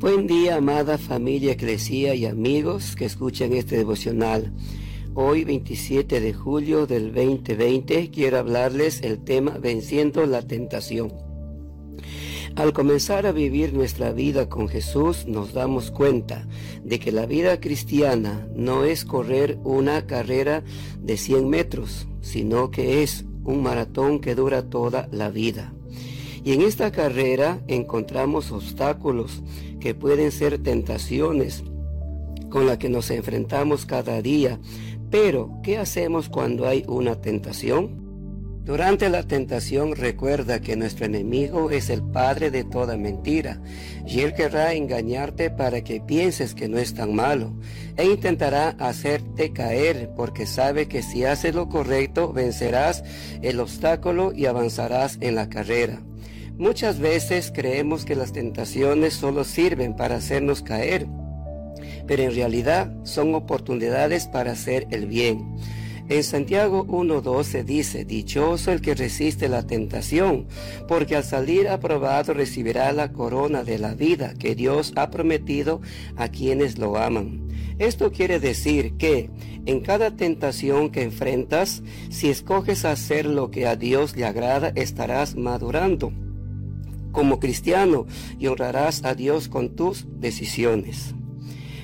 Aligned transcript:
Buen 0.00 0.28
día, 0.28 0.54
amada 0.54 0.96
familia, 0.96 1.54
eclesía 1.54 2.14
y 2.14 2.24
amigos 2.24 2.94
que 2.94 3.04
escuchan 3.04 3.52
este 3.52 3.76
devocional. 3.76 4.52
Hoy, 5.14 5.42
27 5.42 6.20
de 6.20 6.32
julio 6.32 6.86
del 6.86 7.12
2020, 7.12 8.08
quiero 8.12 8.38
hablarles 8.38 9.02
el 9.02 9.18
tema 9.24 9.58
Venciendo 9.58 10.24
la 10.24 10.42
tentación. 10.42 11.12
Al 12.54 12.72
comenzar 12.72 13.26
a 13.26 13.32
vivir 13.32 13.74
nuestra 13.74 14.12
vida 14.12 14.48
con 14.48 14.68
Jesús, 14.68 15.26
nos 15.26 15.52
damos 15.52 15.90
cuenta 15.90 16.46
de 16.84 17.00
que 17.00 17.10
la 17.10 17.26
vida 17.26 17.58
cristiana 17.58 18.46
no 18.54 18.84
es 18.84 19.04
correr 19.04 19.58
una 19.64 20.06
carrera 20.06 20.62
de 21.02 21.16
100 21.16 21.48
metros, 21.48 22.06
sino 22.20 22.70
que 22.70 23.02
es 23.02 23.24
un 23.42 23.64
maratón 23.64 24.20
que 24.20 24.36
dura 24.36 24.70
toda 24.70 25.08
la 25.10 25.28
vida. 25.28 25.72
Y 26.44 26.52
en 26.52 26.62
esta 26.62 26.92
carrera 26.92 27.60
encontramos 27.66 28.52
obstáculos 28.52 29.42
que 29.80 29.94
pueden 29.94 30.30
ser 30.30 30.62
tentaciones 30.62 31.64
con 32.50 32.66
las 32.66 32.78
que 32.78 32.88
nos 32.88 33.10
enfrentamos 33.10 33.86
cada 33.86 34.22
día. 34.22 34.58
Pero, 35.10 35.60
¿qué 35.62 35.78
hacemos 35.78 36.28
cuando 36.28 36.66
hay 36.66 36.84
una 36.86 37.20
tentación? 37.20 38.08
Durante 38.68 39.08
la 39.08 39.22
tentación 39.22 39.96
recuerda 39.96 40.60
que 40.60 40.76
nuestro 40.76 41.06
enemigo 41.06 41.70
es 41.70 41.88
el 41.88 42.02
padre 42.02 42.50
de 42.50 42.64
toda 42.64 42.98
mentira, 42.98 43.62
y 44.06 44.20
él 44.20 44.34
querrá 44.34 44.74
engañarte 44.74 45.50
para 45.50 45.82
que 45.82 46.02
pienses 46.02 46.54
que 46.54 46.68
no 46.68 46.76
es 46.76 46.92
tan 46.92 47.14
malo, 47.14 47.54
e 47.96 48.04
intentará 48.04 48.76
hacerte 48.78 49.54
caer 49.54 50.10
porque 50.14 50.44
sabe 50.44 50.86
que 50.86 51.02
si 51.02 51.24
haces 51.24 51.54
lo 51.54 51.70
correcto 51.70 52.30
vencerás 52.34 53.02
el 53.40 53.58
obstáculo 53.58 54.34
y 54.34 54.44
avanzarás 54.44 55.16
en 55.22 55.36
la 55.36 55.48
carrera. 55.48 56.02
Muchas 56.58 56.98
veces 56.98 57.52
creemos 57.54 58.04
que 58.04 58.16
las 58.16 58.32
tentaciones 58.32 59.14
solo 59.14 59.44
sirven 59.44 59.94
para 59.94 60.16
hacernos 60.16 60.60
caer, 60.60 61.06
pero 62.08 62.24
en 62.24 62.34
realidad 62.34 62.92
son 63.04 63.36
oportunidades 63.36 64.26
para 64.26 64.52
hacer 64.52 64.88
el 64.90 65.06
bien. 65.06 65.54
En 66.08 66.24
Santiago 66.24 66.84
1.12 66.88 67.62
dice, 67.62 68.04
Dichoso 68.04 68.72
el 68.72 68.80
que 68.80 68.96
resiste 68.96 69.48
la 69.48 69.68
tentación, 69.68 70.48
porque 70.88 71.14
al 71.14 71.22
salir 71.22 71.68
aprobado 71.68 72.34
recibirá 72.34 72.90
la 72.92 73.12
corona 73.12 73.62
de 73.62 73.78
la 73.78 73.94
vida 73.94 74.34
que 74.36 74.56
Dios 74.56 74.92
ha 74.96 75.10
prometido 75.10 75.80
a 76.16 76.26
quienes 76.26 76.76
lo 76.76 76.98
aman. 76.98 77.46
Esto 77.78 78.10
quiere 78.10 78.40
decir 78.40 78.96
que 78.96 79.30
en 79.64 79.78
cada 79.78 80.16
tentación 80.16 80.90
que 80.90 81.02
enfrentas, 81.02 81.84
si 82.10 82.30
escoges 82.30 82.84
hacer 82.84 83.26
lo 83.26 83.52
que 83.52 83.68
a 83.68 83.76
Dios 83.76 84.16
le 84.16 84.24
agrada, 84.24 84.72
estarás 84.74 85.36
madurando 85.36 86.12
como 87.12 87.40
cristiano 87.40 88.06
y 88.38 88.46
honrarás 88.46 89.04
a 89.04 89.14
Dios 89.14 89.48
con 89.48 89.74
tus 89.74 90.06
decisiones. 90.20 91.14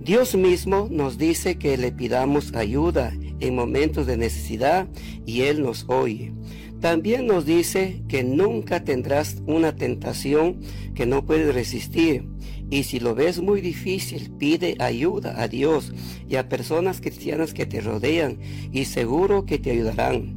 Dios 0.00 0.36
mismo 0.36 0.88
nos 0.90 1.18
dice 1.18 1.58
que 1.58 1.76
le 1.76 1.90
pidamos 1.90 2.54
ayuda 2.54 3.12
en 3.40 3.54
momentos 3.54 4.06
de 4.06 4.16
necesidad 4.16 4.88
y 5.24 5.42
Él 5.42 5.62
nos 5.62 5.84
oye. 5.88 6.32
También 6.80 7.26
nos 7.26 7.46
dice 7.46 8.02
que 8.08 8.22
nunca 8.22 8.84
tendrás 8.84 9.42
una 9.46 9.74
tentación 9.74 10.60
que 10.94 11.06
no 11.06 11.24
puedes 11.24 11.54
resistir. 11.54 12.28
Y 12.70 12.84
si 12.84 13.00
lo 13.00 13.14
ves 13.14 13.40
muy 13.40 13.60
difícil, 13.60 14.30
pide 14.38 14.76
ayuda 14.78 15.40
a 15.42 15.48
Dios 15.48 15.92
y 16.28 16.36
a 16.36 16.48
personas 16.48 17.00
cristianas 17.00 17.54
que 17.54 17.66
te 17.66 17.80
rodean 17.80 18.38
y 18.72 18.84
seguro 18.84 19.46
que 19.46 19.58
te 19.58 19.70
ayudarán. 19.70 20.36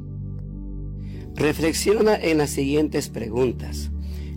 Reflexiona 1.36 2.16
en 2.16 2.38
las 2.38 2.50
siguientes 2.50 3.10
preguntas. 3.10 3.92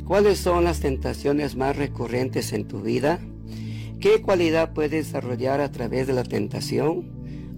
¿Cuáles 0.07 0.39
son 0.39 0.65
las 0.65 0.81
tentaciones 0.81 1.57
más 1.57 1.77
recurrentes 1.77 2.53
en 2.53 2.67
tu 2.67 2.81
vida? 2.81 3.21
¿Qué 4.01 4.21
cualidad 4.21 4.73
puedes 4.73 5.07
desarrollar 5.07 5.61
a 5.61 5.71
través 5.71 6.07
de 6.07 6.13
la 6.13 6.25
tentación? 6.25 7.11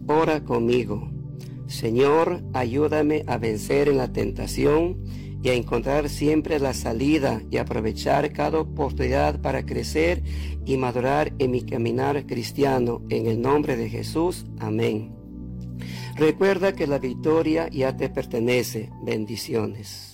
Ora 0.06 0.44
conmigo. 0.44 1.10
Señor, 1.66 2.42
ayúdame 2.52 3.24
a 3.26 3.38
vencer 3.38 3.88
en 3.88 3.96
la 3.96 4.12
tentación 4.12 5.02
y 5.42 5.48
a 5.48 5.54
encontrar 5.54 6.08
siempre 6.08 6.58
la 6.58 6.74
salida 6.74 7.42
y 7.50 7.56
aprovechar 7.56 8.32
cada 8.32 8.60
oportunidad 8.60 9.40
para 9.40 9.64
crecer 9.64 10.22
y 10.66 10.76
madurar 10.76 11.32
en 11.38 11.50
mi 11.50 11.62
caminar 11.62 12.26
cristiano. 12.26 13.02
En 13.08 13.26
el 13.26 13.40
nombre 13.40 13.76
de 13.76 13.88
Jesús. 13.88 14.44
Amén. 14.58 15.14
Recuerda 16.16 16.74
que 16.74 16.86
la 16.86 16.98
victoria 16.98 17.68
ya 17.68 17.96
te 17.96 18.08
pertenece. 18.08 18.90
Bendiciones. 19.02 20.13